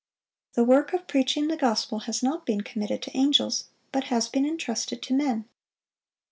[0.53, 4.45] The work of preaching the gospel has not been committed to angels, but has been
[4.47, 5.45] intrusted to men.